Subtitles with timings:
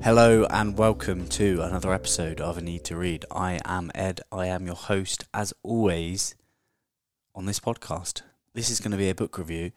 [0.00, 3.26] Hello and welcome to another episode of A Need to Read.
[3.32, 6.36] I am Ed, I am your host, as always,
[7.34, 8.22] on this podcast.
[8.54, 9.72] This is going to be a book review,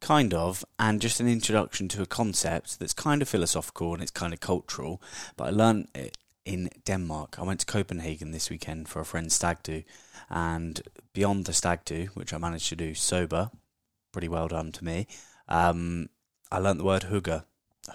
[0.00, 4.10] kind of, and just an introduction to a concept that's kind of philosophical and it's
[4.10, 5.00] kind of cultural,
[5.36, 7.38] but I learned it in Denmark.
[7.38, 9.84] I went to Copenhagen this weekend for a friend's stag do,
[10.28, 10.82] and
[11.12, 13.52] beyond the stag do, which I managed to do sober,
[14.10, 15.06] pretty well done to me,
[15.48, 16.08] um,
[16.50, 17.44] I learnt the word hygge.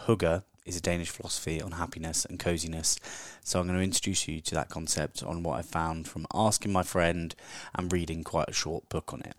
[0.06, 3.00] Hygge is a Danish philosophy on happiness and coziness.
[3.44, 6.74] So I'm going to introduce you to that concept on what I found from asking
[6.74, 7.34] my friend
[7.74, 9.36] and reading quite a short book on it.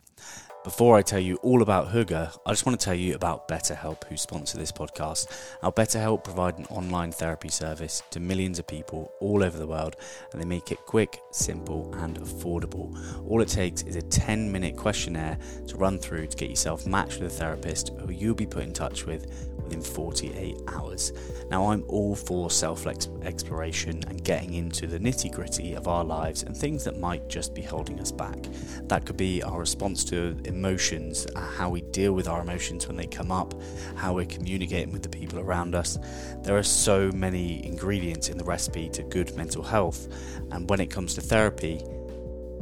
[0.65, 4.03] Before I tell you all about Hygge, I just want to tell you about BetterHelp,
[4.05, 5.29] who sponsor this podcast.
[5.63, 9.95] Now, BetterHelp provide an online therapy service to millions of people all over the world,
[10.33, 12.93] and they make it quick, simple, and affordable.
[13.29, 17.21] All it takes is a 10 minute questionnaire to run through to get yourself matched
[17.21, 21.13] with a therapist who you'll be put in touch with within 48 hours.
[21.51, 26.43] Now, I'm all for self exploration and getting into the nitty gritty of our lives
[26.43, 28.39] and things that might just be holding us back.
[28.85, 32.97] That could be our response to emotions, uh, how we deal with our emotions when
[32.97, 33.55] they come up,
[33.95, 35.99] how we're communicating with the people around us.
[36.43, 40.09] There are so many ingredients in the recipe to good mental health,
[40.51, 41.81] and when it comes to therapy,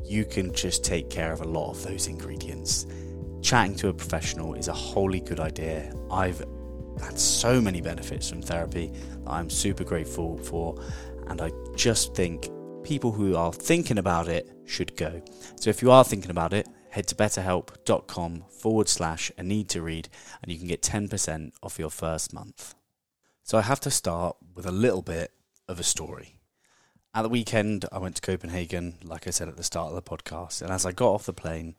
[0.04, 2.86] you can just take care of a lot of those ingredients.
[3.42, 5.92] Chatting to a professional is a wholly good idea.
[6.10, 6.44] I've
[7.00, 8.92] had so many benefits from therapy
[9.24, 10.80] that I'm super grateful for,
[11.28, 12.50] and I just think
[12.84, 15.20] people who are thinking about it should go.
[15.56, 19.82] So if you are thinking about it, head to betterhelp.com forward slash a need to
[19.82, 20.08] read
[20.40, 22.74] and you can get 10% off your first month.
[23.42, 25.30] So I have to start with a little bit
[25.68, 26.36] of a story.
[27.12, 30.00] At the weekend, I went to Copenhagen, like I said at the start of the
[30.00, 31.76] podcast, and as I got off the plane,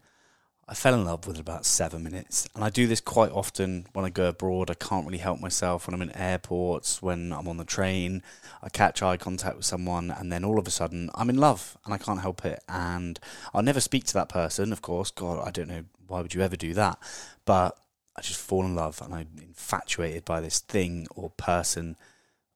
[0.69, 2.45] I fell in love within about seven minutes.
[2.53, 4.69] And I do this quite often when I go abroad.
[4.69, 8.21] I can't really help myself when I'm in airports, when I'm on the train.
[8.61, 11.77] I catch eye contact with someone, and then all of a sudden I'm in love
[11.85, 12.61] and I can't help it.
[12.67, 13.17] And
[13.53, 15.09] I'll never speak to that person, of course.
[15.09, 15.85] God, I don't know.
[16.05, 16.99] Why would you ever do that?
[17.45, 17.77] But
[18.17, 21.95] I just fall in love and I'm infatuated by this thing or person,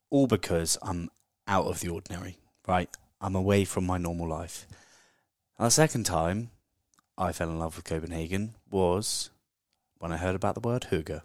[0.10, 1.12] all because I'm
[1.48, 2.90] out of the ordinary, right?
[3.22, 4.68] I'm away from my normal life.
[5.58, 6.50] And the second time,
[7.22, 9.30] I fell in love with Copenhagen was
[10.00, 11.22] when I heard about the word hygge.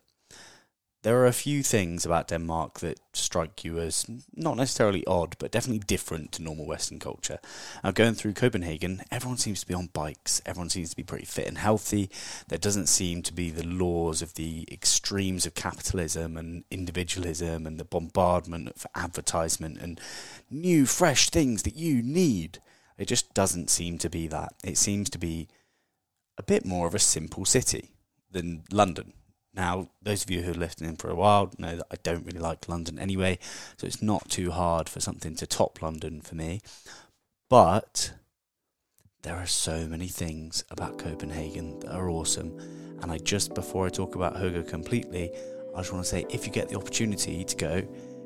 [1.02, 5.50] There are a few things about Denmark that strike you as not necessarily odd, but
[5.50, 7.38] definitely different to normal Western culture.
[7.82, 10.42] Now, going through Copenhagen, everyone seems to be on bikes.
[10.44, 12.10] Everyone seems to be pretty fit and healthy.
[12.48, 17.80] There doesn't seem to be the laws of the extremes of capitalism and individualism and
[17.80, 19.98] the bombardment of advertisement and
[20.50, 22.58] new, fresh things that you need.
[22.98, 24.52] It just doesn't seem to be that.
[24.62, 25.48] It seems to be
[26.38, 27.92] a bit more of a simple city
[28.30, 29.12] than London.
[29.54, 32.26] Now, those of you who have lived in for a while know that I don't
[32.26, 33.38] really like London anyway,
[33.78, 36.60] so it's not too hard for something to top London for me.
[37.48, 38.12] But
[39.22, 42.58] there are so many things about Copenhagen that are awesome.
[43.00, 45.30] And I just, before I talk about Hygge completely,
[45.74, 47.82] I just want to say if you get the opportunity to go,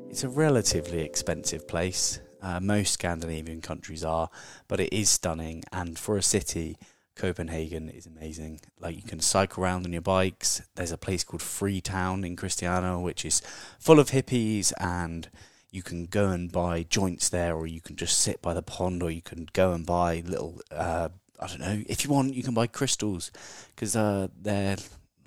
[0.09, 2.19] it's a relatively expensive place.
[2.41, 4.29] Uh, most Scandinavian countries are,
[4.67, 5.63] but it is stunning.
[5.71, 6.77] And for a city,
[7.21, 8.61] Copenhagen is amazing.
[8.79, 10.63] Like you can cycle around on your bikes.
[10.73, 13.43] There's a place called Freetown in Christiania, which is
[13.77, 15.29] full of hippies, and
[15.69, 19.03] you can go and buy joints there, or you can just sit by the pond,
[19.03, 20.61] or you can go and buy little.
[20.71, 21.09] Uh,
[21.39, 21.83] I don't know.
[21.87, 23.31] If you want, you can buy crystals
[23.75, 24.77] because uh, they're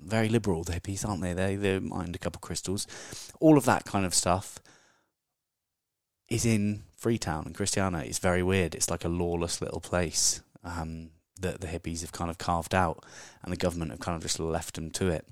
[0.01, 0.65] very liberal.
[0.65, 1.31] The hippies, aren't they?
[1.31, 2.87] They they mind a couple of crystals.
[3.39, 4.59] All of that kind of stuff
[6.27, 8.01] is in Freetown and Christiania.
[8.01, 8.75] It's very weird.
[8.75, 10.41] It's like a lawless little place.
[10.61, 13.03] Um, that the hippies have kind of carved out,
[13.43, 15.27] and the government have kind of just left them to it.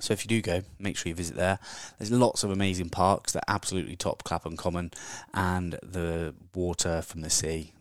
[0.00, 1.58] So if you do go, make sure you visit there.
[1.98, 4.90] There's lots of amazing parks that absolutely top Clapham Common,
[5.32, 7.72] and the water from the sea,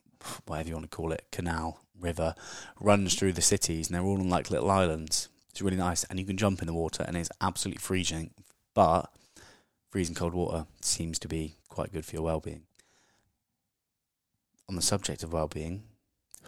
[0.46, 2.36] whatever you want to call it, canal, river,
[2.80, 5.30] runs through the cities, and they're all on like little islands.
[5.50, 8.32] It's really nice, and you can jump in the water, and it's absolutely freezing,
[8.74, 9.10] but
[9.90, 12.64] freezing cold water seems to be quite good for your well-being.
[14.68, 15.84] On the subject of well-being,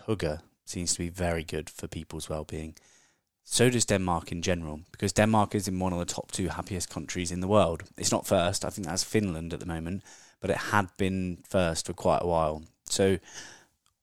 [0.07, 2.75] Hygge seems to be very good for people's well-being.
[3.43, 6.89] So does Denmark in general, because Denmark is in one of the top two happiest
[6.89, 7.83] countries in the world.
[7.97, 10.03] It's not first, I think that's Finland at the moment,
[10.41, 12.63] but it had been first for quite a while.
[12.89, 13.19] So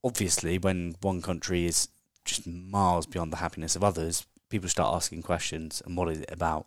[0.03, 1.89] obviously, when one country is
[2.25, 6.33] just miles beyond the happiness of others, people start asking questions and what is it
[6.33, 6.67] about?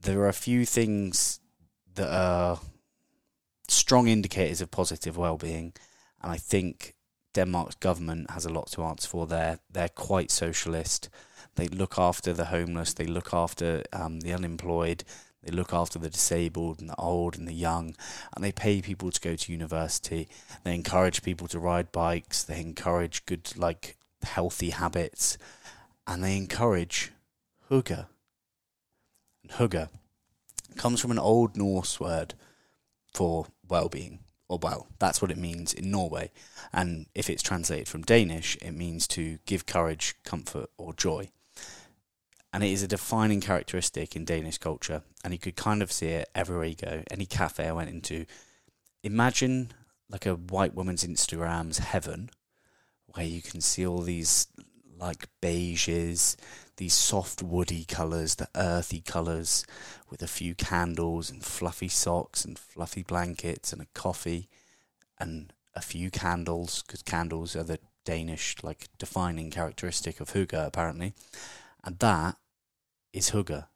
[0.00, 1.40] There are a few things
[1.94, 2.60] that are
[3.66, 5.72] strong indicators of positive well-being,
[6.22, 6.95] and I think
[7.36, 9.58] Denmark's government has a lot to answer for there.
[9.70, 11.10] They're quite socialist.
[11.56, 12.94] They look after the homeless.
[12.94, 15.04] They look after um, the unemployed.
[15.42, 17.94] They look after the disabled and the old and the young,
[18.34, 20.28] and they pay people to go to university.
[20.64, 22.42] They encourage people to ride bikes.
[22.42, 25.38] They encourage good, like, healthy habits,
[26.06, 27.12] and they encourage
[27.70, 28.06] hygge.
[29.42, 29.88] And hygge
[30.76, 32.34] comes from an Old Norse word
[33.12, 36.30] for well-being, or well, that's what it means in Norway.
[36.72, 41.30] And if it's translated from Danish, it means to give courage, comfort, or joy
[42.56, 45.02] and it is a defining characteristic in Danish culture.
[45.22, 47.02] And you could kind of see it everywhere you go.
[47.10, 48.24] Any cafe I went into,
[49.02, 49.72] imagine
[50.08, 52.30] like a white woman's Instagram's heaven,
[53.08, 54.46] where you can see all these
[54.98, 56.36] like beiges,
[56.76, 59.64] these soft woody colours, the earthy colours,
[60.10, 64.48] with a few candles and fluffy socks and fluffy blankets and a coffee
[65.18, 71.14] and a few candles, because candles are the Danish like defining characteristic of hygge apparently.
[71.82, 72.36] And that
[73.12, 73.66] is hygge.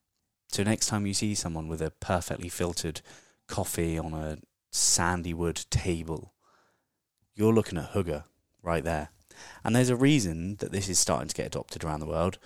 [0.48, 3.00] So next time you see someone with a perfectly filtered
[3.48, 4.38] coffee on a
[4.70, 6.34] sandy wood table,
[7.34, 8.24] you're looking at hygge
[8.62, 9.08] right there.
[9.64, 12.38] And there's a reason that this is starting to get adopted around the world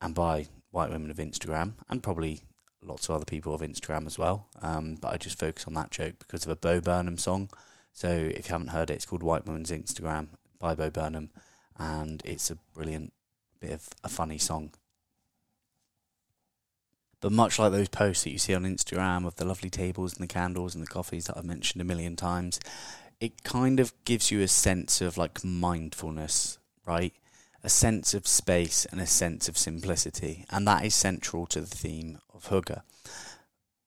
[0.00, 2.42] and by white women of Instagram and probably
[2.82, 4.48] lots of other people of Instagram as well.
[4.62, 7.50] Um, but I just focus on that joke because of a Bo Burnham song.
[7.92, 10.28] So if you haven't heard it, it's called White Woman's Instagram
[10.58, 11.30] by Bo Burnham
[11.78, 13.12] and it's a brilliant
[13.60, 14.72] bit of a funny song
[17.20, 20.22] but much like those posts that you see on Instagram of the lovely tables and
[20.22, 22.60] the candles and the coffees that I've mentioned a million times,
[23.20, 27.14] it kind of gives you a sense of like mindfulness, right?
[27.66, 30.44] A sense of space and a sense of simplicity.
[30.50, 32.80] And that is central to the theme of Hygge.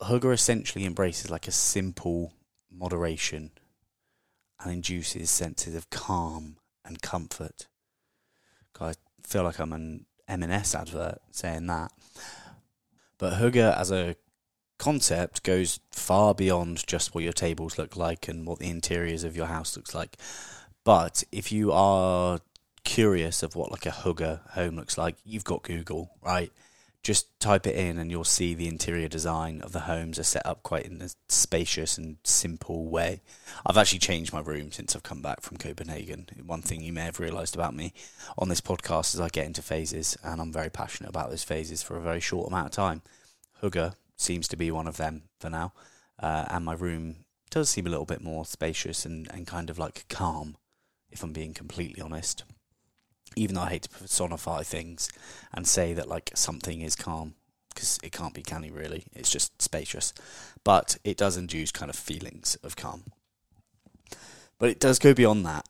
[0.01, 2.33] Hygge essentially embraces like a simple
[2.69, 3.51] moderation
[4.59, 7.67] and induces senses of calm and comfort.
[8.81, 8.93] I
[9.23, 11.93] feel like I'm an M&S advert saying that.
[13.17, 14.17] But Hygge as a
[14.77, 19.37] concept goes far beyond just what your tables look like and what the interiors of
[19.37, 20.17] your house looks like.
[20.83, 22.39] But if you are
[22.83, 26.51] curious of what like a hygge home looks like, you've got Google, right?
[27.01, 30.45] Just type it in and you'll see the interior design of the homes are set
[30.45, 33.21] up quite in a spacious and simple way.
[33.65, 36.27] I've actually changed my room since I've come back from Copenhagen.
[36.45, 37.93] One thing you may have realised about me
[38.37, 41.81] on this podcast is I get into phases and I'm very passionate about those phases
[41.81, 43.01] for a very short amount of time.
[43.61, 45.73] Hygge seems to be one of them for now.
[46.21, 49.79] Uh, and my room does seem a little bit more spacious and, and kind of
[49.79, 50.57] like calm,
[51.09, 52.43] if I'm being completely honest.
[53.35, 55.09] Even though I hate to personify things
[55.53, 57.35] and say that like something is calm,
[57.73, 60.13] because it can't be canny really, it's just spacious.
[60.63, 63.03] But it does induce kind of feelings of calm.
[64.57, 65.67] But it does go beyond that.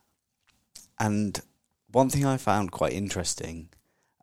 [0.98, 1.40] And
[1.92, 3.68] one thing I found quite interesting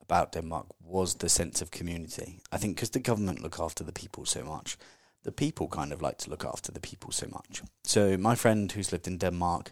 [0.02, 2.40] about Denmark was the sense of community.
[2.52, 4.78] I think because the government look after the people so much,
[5.24, 7.62] the people kind of like to look after the people so much.
[7.84, 9.72] So my friend who's lived in Denmark,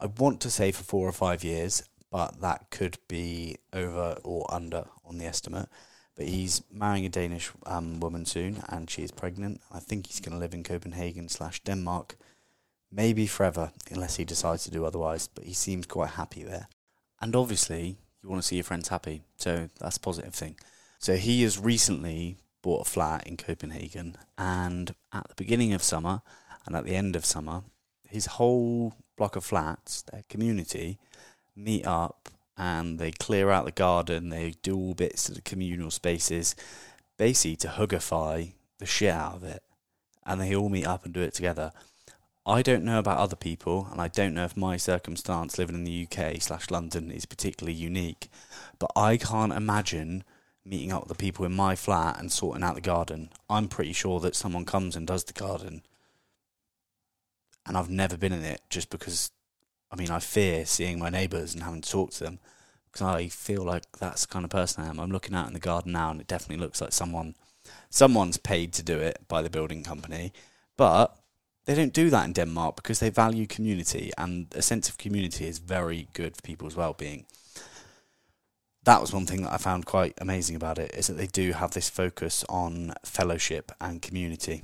[0.00, 4.46] I want to say for four or five years, but that could be over or
[4.52, 5.68] under on the estimate.
[6.16, 9.60] But he's marrying a Danish um, woman soon, and she is pregnant.
[9.70, 12.16] I think he's going to live in Copenhagen slash Denmark,
[12.90, 15.28] maybe forever, unless he decides to do otherwise.
[15.28, 16.68] But he seems quite happy there.
[17.20, 19.22] And obviously, you want to see your friends happy.
[19.36, 20.56] So that's a positive thing.
[20.98, 26.22] So he has recently bought a flat in Copenhagen, and at the beginning of summer
[26.64, 27.62] and at the end of summer,
[28.08, 30.98] his whole block of flats, their community,
[31.56, 34.28] meet up and they clear out the garden.
[34.28, 36.54] They do all bits of the communal spaces,
[37.16, 39.62] basically to hyggify the shit out of it,
[40.24, 41.72] and they all meet up and do it together.
[42.48, 45.84] I don't know about other people, and I don't know if my circumstance living in
[45.84, 48.28] the UK slash London is particularly unique,
[48.78, 50.22] but I can't imagine
[50.64, 53.30] meeting up with the people in my flat and sorting out the garden.
[53.50, 55.82] I'm pretty sure that someone comes and does the garden,
[57.66, 59.32] and I've never been in it just because,
[59.90, 62.38] I mean, I fear seeing my neighbours and having to talk to them
[62.90, 64.98] because I feel like that's the kind of person I am.
[64.98, 67.34] I'm looking out in the garden now, and it definitely looks like someone,
[67.90, 70.32] someone's paid to do it by the building company,
[70.76, 71.16] but
[71.66, 75.46] they don't do that in Denmark because they value community, and a sense of community
[75.46, 77.26] is very good for people's well-being.
[78.84, 81.52] That was one thing that I found quite amazing about it is that they do
[81.52, 84.62] have this focus on fellowship and community.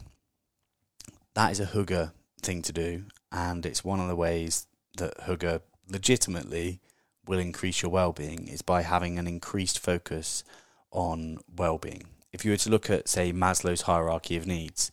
[1.34, 5.60] That is a hygge thing to do, and it's one of the ways that hygge
[5.88, 6.80] legitimately
[7.26, 10.44] will increase your well-being is by having an increased focus
[10.90, 12.04] on well-being.
[12.32, 14.90] If you were to look at, say, Maslow's hierarchy of needs,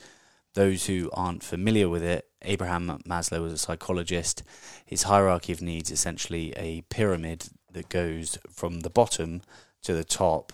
[0.54, 4.44] those who aren't familiar with it, Abraham Maslow was a psychologist.
[4.86, 9.42] His hierarchy of needs is essentially a pyramid that goes from the bottom
[9.84, 10.54] to the top.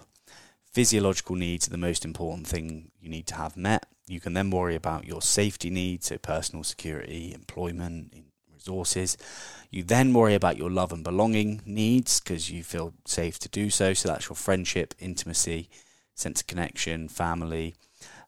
[0.71, 3.85] Physiological needs are the most important thing you need to have met.
[4.07, 8.13] You can then worry about your safety needs, so personal security, employment,
[8.65, 9.17] resources.
[9.69, 13.69] You then worry about your love and belonging needs because you feel safe to do
[13.69, 13.93] so.
[13.93, 15.69] So that's your friendship, intimacy,
[16.13, 17.75] sense of connection, family.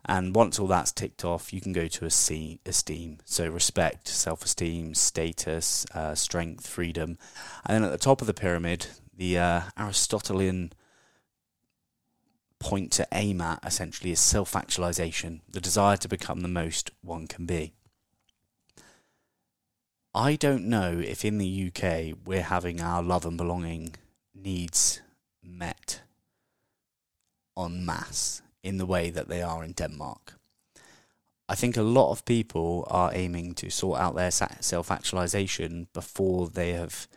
[0.06, 3.17] And once all that's ticked off, you can go to esteem.
[3.25, 7.17] So respect, self esteem, status, uh, strength, freedom.
[7.65, 10.72] And then at the top of the pyramid, the uh, Aristotelian
[12.60, 17.27] point to aim at essentially is self actualization, the desire to become the most one
[17.27, 17.74] can be.
[20.18, 23.98] I don't know if in the UK we're having our love and belonging
[24.34, 25.00] needs
[25.44, 26.02] met
[27.56, 30.34] en masse in the way that they are in Denmark.
[31.48, 36.48] I think a lot of people are aiming to sort out their self actualization before
[36.48, 37.08] they have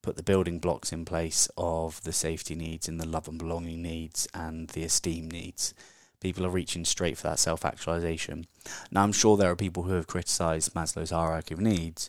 [0.00, 3.82] put the building blocks in place of the safety needs and the love and belonging
[3.82, 5.74] needs and the esteem needs.
[6.20, 8.46] People are reaching straight for that self actualization.
[8.92, 12.08] Now, I'm sure there are people who have criticized Maslow's hierarchy of needs,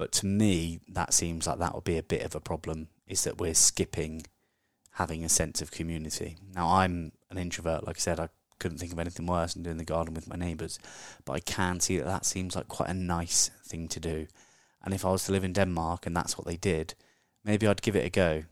[0.00, 3.24] but to me, that seems like that would be a bit of a problem is
[3.24, 4.22] that we're skipping
[4.92, 6.38] having a sense of community.
[6.54, 9.76] Now, I'm an introvert, like I said, I couldn't think of anything worse than doing
[9.76, 10.78] the garden with my neighbours,
[11.26, 14.26] but I can see that that seems like quite a nice thing to do.
[14.82, 16.94] And if I was to live in Denmark and that's what they did,
[17.44, 18.44] maybe I'd give it a go.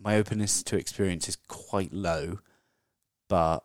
[0.00, 2.40] My openness to experience is quite low,
[3.28, 3.60] but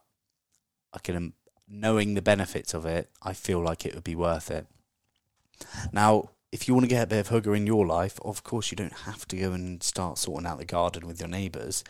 [0.93, 1.33] I can,
[1.67, 4.67] knowing the benefits of it, I feel like it would be worth it.
[5.91, 8.71] Now, if you want to get a bit of hygge in your life, of course
[8.71, 11.83] you don't have to go and start sorting out the garden with your neighbours.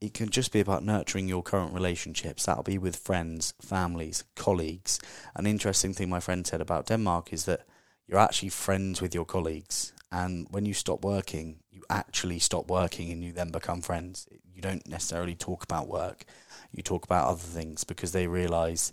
[0.00, 2.46] It can just be about nurturing your current relationships.
[2.46, 5.00] That'll be with friends, families, colleagues.
[5.34, 7.66] An interesting thing my friend said about Denmark is that
[8.06, 9.92] you're actually friends with your colleagues.
[10.10, 14.28] And when you stop working, you actually stop working and you then become friends.
[14.52, 16.24] You don't necessarily talk about work,
[16.72, 18.92] you talk about other things because they realise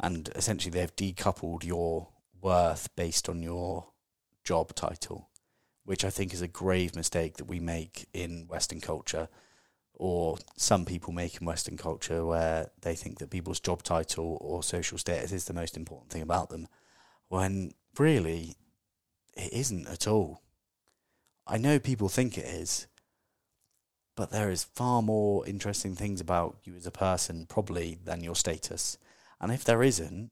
[0.00, 2.08] and essentially they've decoupled your
[2.40, 3.86] worth based on your
[4.44, 5.30] job title,
[5.84, 9.28] which I think is a grave mistake that we make in Western culture,
[9.94, 14.62] or some people make in Western culture, where they think that people's job title or
[14.62, 16.68] social status is the most important thing about them,
[17.28, 18.56] when really
[19.36, 20.42] it isn't at all.
[21.46, 22.86] I know people think it is,
[24.16, 28.36] but there is far more interesting things about you as a person, probably, than your
[28.36, 28.96] status.
[29.40, 30.30] And if there isn't,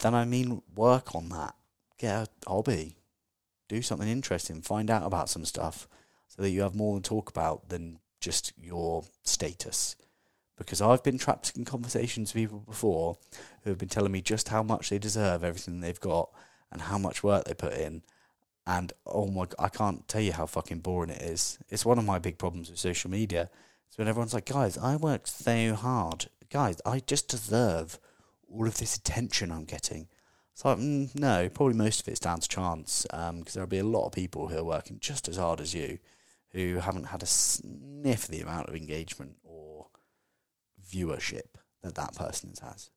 [0.00, 1.54] then I mean, work on that.
[1.98, 2.96] Get a hobby
[3.68, 5.88] do something interesting, find out about some stuff
[6.28, 9.96] so that you have more to talk about than just your status.
[10.56, 13.18] Because I've been trapped in conversations with people before
[13.62, 16.30] who have been telling me just how much they deserve everything they've got
[16.72, 18.02] and how much work they put in.
[18.66, 21.58] And oh my, I can't tell you how fucking boring it is.
[21.68, 23.50] It's one of my big problems with social media.
[23.86, 26.26] It's when everyone's like, guys, I worked so hard.
[26.50, 27.98] Guys, I just deserve
[28.50, 30.08] all of this attention I'm getting.
[30.64, 34.06] Mm, no, probably most of it's down to chance because um, there'll be a lot
[34.06, 35.98] of people who are working just as hard as you
[36.52, 39.86] who haven't had a sniff of the amount of engagement or
[40.90, 42.90] viewership that that person has.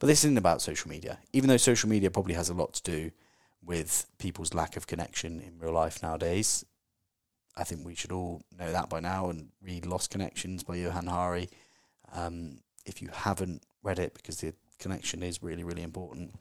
[0.00, 2.82] But this isn't about social media, even though social media probably has a lot to
[2.82, 3.10] do
[3.62, 6.64] with people's lack of connection in real life nowadays.
[7.56, 11.06] I think we should all know that by now and read Lost Connections by Johann
[11.06, 11.50] Hari.
[12.12, 16.34] Um, if you haven't read it, because the connection is really, really important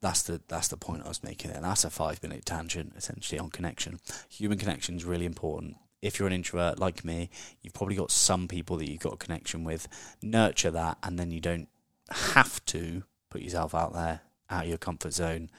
[0.00, 1.60] that's the that's the point I was making there.
[1.60, 3.98] That's a five minute tangent essentially on connection.
[4.28, 5.76] Human connection is really important.
[6.00, 9.18] If you're an introvert like me, you've probably got some people that you've got a
[9.18, 9.88] connection with.
[10.22, 11.68] Nurture that, and then you don't
[12.10, 15.50] have to put yourself out there, out of your comfort zone,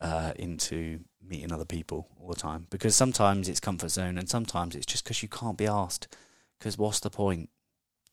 [0.00, 2.66] uh, into meeting other people all the time.
[2.70, 6.16] Because sometimes it's comfort zone, and sometimes it's just because you can't be asked.
[6.58, 7.50] Because what's the point?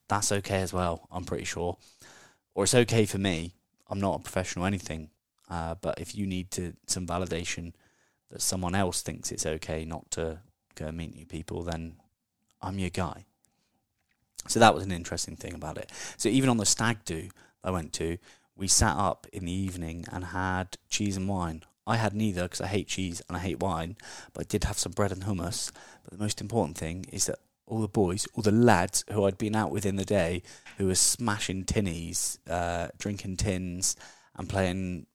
[0.10, 1.08] That's okay as well.
[1.10, 1.78] I'm pretty sure,
[2.56, 3.54] or it's okay for me.
[3.88, 5.12] I'm not a professional anything
[5.50, 7.74] uh, but if you need to some validation
[8.30, 10.40] that someone else thinks it's okay not to
[10.76, 11.96] go meet new people, then
[12.62, 13.26] I'm your guy.
[14.48, 15.92] So that was an interesting thing about it.
[16.18, 17.30] So even on the stag do
[17.64, 18.18] I went to,
[18.56, 21.64] we sat up in the evening and had cheese and wine.
[21.88, 23.98] I had neither because I hate cheese and I hate wine,
[24.34, 25.72] but I did have some bread and hummus.
[26.04, 29.38] But the most important thing is that all the boys, all the lads who I'd
[29.38, 30.44] been out with in the day,
[30.78, 33.96] who were smashing tinnies, uh, drinking tins,
[34.36, 35.06] and playing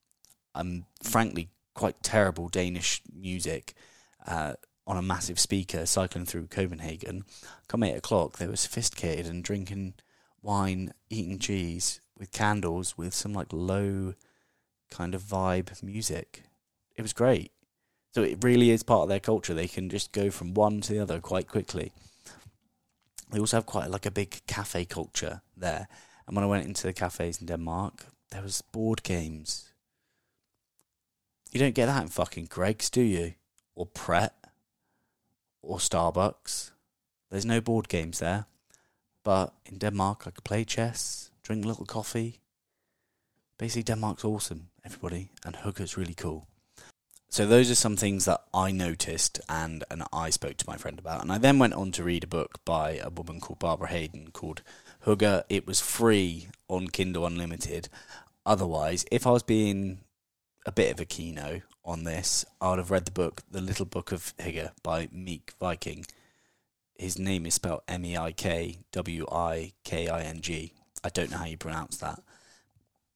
[0.55, 3.75] um, frankly quite terrible Danish music
[4.27, 4.55] uh,
[4.87, 7.25] on a massive speaker cycling through Copenhagen.
[7.69, 9.95] Come eight o'clock, they were sophisticated and drinking
[10.43, 14.15] wine, eating cheese with candles with some like low
[14.91, 16.45] kind of vibe music.
[16.97, 17.51] It was great.
[18.15, 19.55] So it really is part of their culture.
[19.55, 21.91] They can just go from one to the other quite quickly.
[23.33, 25.89] They also have quite like a big cafe culture there,
[26.27, 29.71] And when I went into the cafes in Denmark, there was board games.
[31.55, 33.35] You don't get that in fucking Greggs, do you?
[33.77, 34.35] Or Pret?
[35.63, 36.73] Or Starbucks?
[37.31, 38.47] There's no board games there.
[39.23, 42.41] But in Denmark, I could play chess, drink a little coffee.
[43.57, 46.49] Basically, Denmark's awesome, everybody, and Hygge's really cool.
[47.29, 50.99] So those are some things that I noticed and, and I spoke to my friend
[50.99, 51.23] about.
[51.23, 54.33] And I then went on to read a book by a woman called Barbara Hayden
[54.33, 54.63] called
[55.07, 55.45] Hygge.
[55.49, 57.89] It was free on Kindle Unlimited.
[58.45, 60.04] Otherwise, if I was being
[60.67, 63.87] a bit of a keynote on this, I would have read the book The Little
[63.87, 66.07] Book of Hygge by Meik Wiking.
[66.97, 70.73] His name is spelled M E I K W I K I N G.
[71.03, 72.21] I don't know how you pronounce that.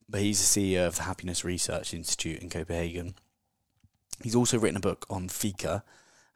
[0.09, 3.15] But he's the CEO of the Happiness Research Institute in Copenhagen
[4.23, 5.85] He's also written a book on fika.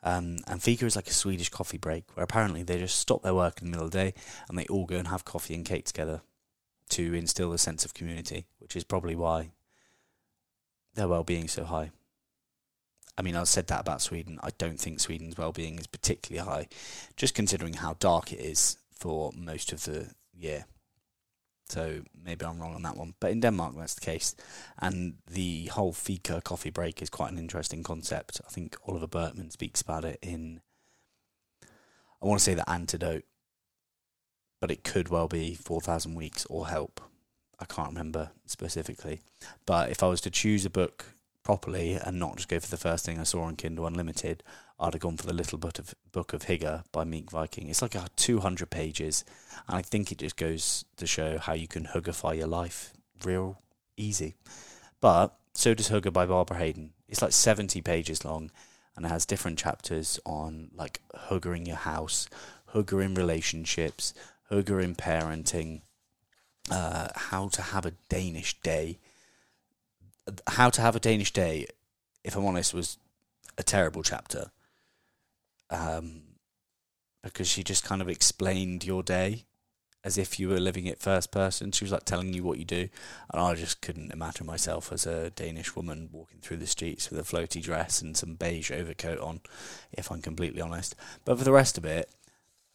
[0.04, 3.34] Um, and fika is like a Swedish coffee break where apparently they just stop their
[3.34, 4.14] work in the middle of the day
[4.48, 6.22] and they all go and have coffee and cake together
[6.90, 9.50] to instill a sense of community, which is probably why
[10.94, 11.90] their well-being so high.
[13.16, 14.38] I mean, I said that about Sweden.
[14.42, 16.68] I don't think Sweden's well-being is particularly high,
[17.16, 20.64] just considering how dark it is for most of the year.
[21.68, 23.14] So maybe I'm wrong on that one.
[23.20, 24.34] But in Denmark, that's the case.
[24.78, 28.40] And the whole fika coffee break is quite an interesting concept.
[28.46, 30.60] I think Oliver Burkeman speaks about it in,
[32.22, 33.24] I want to say the antidote,
[34.60, 37.00] but it could well be 4,000 Weeks or Help.
[37.62, 39.20] I can't remember specifically.
[39.66, 41.04] But if I was to choose a book
[41.44, 44.42] properly and not just go for the first thing I saw on Kindle Unlimited,
[44.80, 47.68] I'd have gone for the Little Book of Book of Hygge by Meik Wiking.
[47.68, 49.24] It's like a 200 pages,
[49.68, 52.92] and I think it just goes to show how you can Hyggify your life
[53.24, 53.60] real
[53.96, 54.34] easy.
[55.00, 56.94] But so does Hygge by Barbara Hayden.
[57.08, 58.50] It's like 70 pages long,
[58.96, 62.28] and it has different chapters on like Hygge in your house,
[62.74, 64.14] Hygge in relationships,
[64.50, 65.82] Hygge in parenting,
[66.70, 68.98] uh, how to have a Danish day.
[70.46, 71.66] How to have a Danish day,
[72.22, 72.98] if I'm honest, was
[73.58, 74.50] a terrible chapter
[75.70, 76.22] um,
[77.22, 79.44] because she just kind of explained your day
[80.04, 81.70] as if you were living it first person.
[81.70, 82.88] She was like telling you what you do,
[83.32, 87.20] and I just couldn't imagine myself as a Danish woman walking through the streets with
[87.20, 89.40] a floaty dress and some beige overcoat on,
[89.92, 90.96] if I'm completely honest.
[91.24, 92.10] But for the rest of it,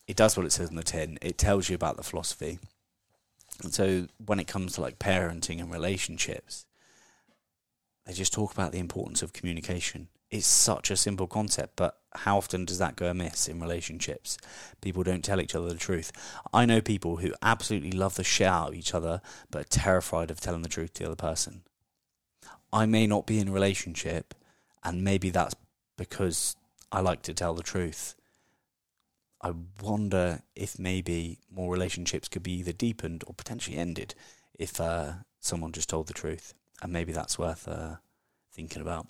[0.08, 1.19] it does what it says on the tin.
[1.21, 2.60] It tells you about the philosophy.
[3.70, 6.65] So when it comes to like parenting and relationships,
[8.06, 12.38] they just talk about the importance of communication it's such a simple concept, but how
[12.38, 14.38] often does that go amiss in relationships?
[14.82, 16.12] People don't tell each other the truth.
[16.54, 20.30] I know people who absolutely love the shit out of each other, but are terrified
[20.30, 21.62] of telling the truth to the other person.
[22.74, 24.34] I may not be in a relationship,
[24.84, 25.56] and maybe that's
[25.98, 26.58] because
[26.91, 28.15] I like to tell the truth.
[29.41, 34.15] I wonder if maybe more relationships could be either deepened or potentially ended
[34.58, 37.95] if uh, someone just told the truth, and maybe that's worth uh,
[38.52, 39.08] thinking about.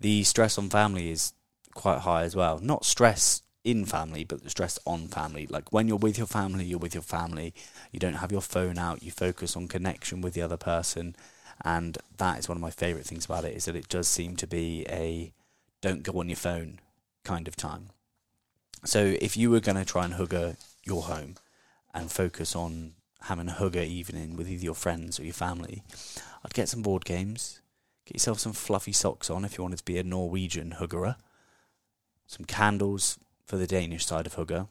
[0.00, 1.32] The stress on family is
[1.74, 2.58] quite high as well.
[2.60, 5.46] Not stress in family, but the stress on family.
[5.46, 7.52] Like when you're with your family, you're with your family.
[7.92, 9.02] You don't have your phone out.
[9.02, 11.14] You focus on connection with the other person,
[11.64, 13.54] and that is one of my favourite things about it.
[13.54, 15.32] Is that it does seem to be a
[15.82, 16.80] don't go on your phone
[17.24, 17.90] kind of time.
[18.84, 21.36] So if you were going to try and hygge your home
[21.92, 25.82] and focus on having a hygge evening with either your friends or your family,
[26.44, 27.60] I'd get some board games.
[28.04, 31.16] Get yourself some fluffy socks on if you wanted to be a Norwegian huggerer.
[32.26, 34.68] Some candles for the Danish side of hygge.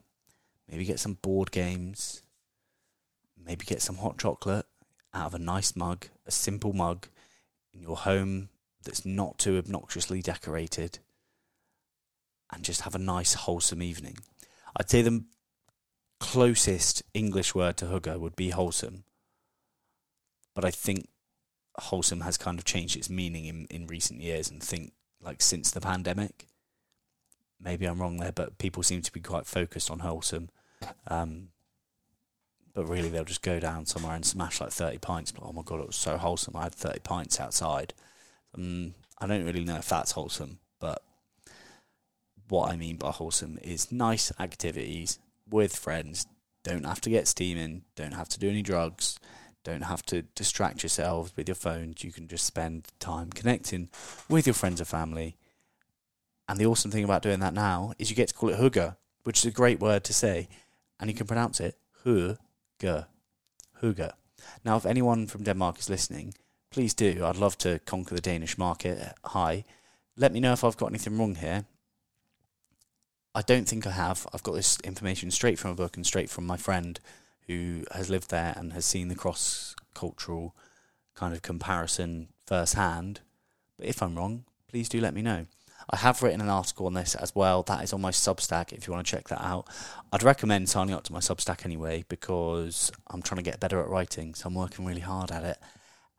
[0.69, 2.23] Maybe get some board games.
[3.45, 4.65] Maybe get some hot chocolate
[5.13, 7.07] out of a nice mug, a simple mug
[7.73, 8.49] in your home
[8.83, 10.99] that's not too obnoxiously decorated.
[12.53, 14.17] And just have a nice, wholesome evening.
[14.75, 15.25] I'd say the
[16.19, 19.03] closest English word to hygge would be wholesome.
[20.55, 21.07] But I think
[21.77, 25.71] wholesome has kind of changed its meaning in, in recent years and think like since
[25.71, 26.47] the pandemic.
[27.59, 30.49] Maybe I'm wrong there, but people seem to be quite focused on wholesome.
[31.07, 31.49] Um,
[32.73, 35.31] but really, they'll just go down somewhere and smash like 30 pints.
[35.31, 36.55] But, oh my god, it was so wholesome.
[36.55, 37.95] I had 30 pints outside.
[38.55, 40.59] Um, I don't really know if that's wholesome,
[42.49, 46.27] what I mean by wholesome is nice activities with friends.
[46.63, 49.19] Don't have to get steaming, don't have to do any drugs,
[49.63, 52.03] don't have to distract yourselves with your phones.
[52.03, 53.89] You can just spend time connecting
[54.29, 55.35] with your friends and family.
[56.47, 58.95] And the awesome thing about doing that now is you get to call it hygge,
[59.23, 60.47] which is a great word to say,
[60.99, 62.37] and you can pronounce it hygge,
[62.81, 64.11] hygge.
[64.63, 66.33] Now, if anyone from Denmark is listening,
[66.69, 67.25] please do.
[67.25, 69.13] I'd love to conquer the Danish market.
[69.25, 69.65] Hi,
[70.15, 71.65] let me know if I've got anything wrong here.
[73.37, 74.25] I don't think I have.
[74.33, 76.99] I've got this information straight from a book and straight from my friend
[77.45, 80.55] who has lived there and has seen the cross cultural
[81.13, 83.19] kind of comparison firsthand.
[83.77, 85.45] But if I'm wrong, please do let me know.
[85.87, 87.61] I have written an article on this as well.
[87.61, 89.67] That is on my Substack if you want to check that out.
[90.11, 93.87] I'd recommend signing up to my Substack anyway because I'm trying to get better at
[93.87, 95.59] writing, so I'm working really hard at it.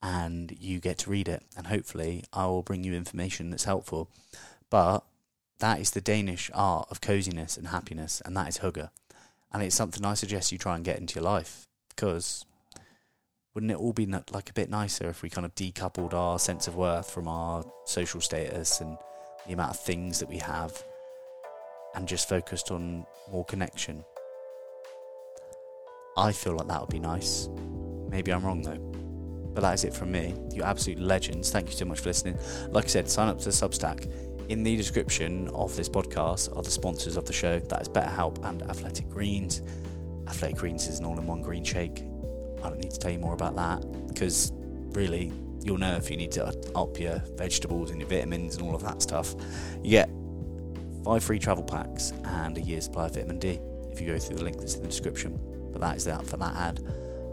[0.00, 4.08] And you get to read it, and hopefully, I will bring you information that's helpful.
[4.70, 5.00] But
[5.60, 8.90] that is the Danish art of coziness and happiness, and that is hygge.
[9.52, 12.44] And it's something I suggest you try and get into your life because
[13.54, 16.68] wouldn't it all be like a bit nicer if we kind of decoupled our sense
[16.68, 18.96] of worth from our social status and
[19.46, 20.84] the amount of things that we have
[21.94, 24.04] and just focused on more connection?
[26.16, 27.48] I feel like that would be nice.
[28.08, 28.78] Maybe I'm wrong though.
[29.54, 30.34] But that is it from me.
[30.52, 31.50] You absolute legends.
[31.50, 32.38] Thank you so much for listening.
[32.70, 34.08] Like I said, sign up to the Substack.
[34.48, 37.58] In the description of this podcast are the sponsors of the show.
[37.58, 39.60] That is BetterHelp and Athletic Greens.
[40.26, 42.02] Athletic Greens is an all in one green shake.
[42.64, 44.50] I don't need to tell you more about that because
[44.92, 48.74] really you'll know if you need to up your vegetables and your vitamins and all
[48.74, 49.34] of that stuff.
[49.82, 50.10] You get
[51.04, 53.60] five free travel packs and a year's supply of vitamin D
[53.92, 55.38] if you go through the link that's in the description.
[55.72, 56.80] But that is that for that ad.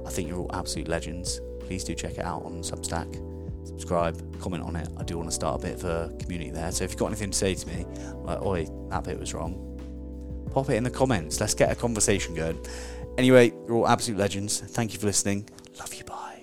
[0.06, 1.40] I think you're all absolute legends.
[1.62, 3.35] Please do check it out on Substack.
[3.66, 4.88] Subscribe, comment on it.
[4.98, 6.72] I do want to start a bit of a community there.
[6.72, 7.86] So if you've got anything to say to me,
[8.24, 9.62] like, oi, that bit was wrong,
[10.52, 11.40] pop it in the comments.
[11.40, 12.60] Let's get a conversation going.
[13.18, 14.60] Anyway, you're all absolute legends.
[14.60, 15.50] Thank you for listening.
[15.80, 16.04] Love you.
[16.04, 16.35] Bye.